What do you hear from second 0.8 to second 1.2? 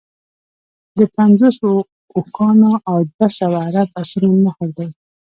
د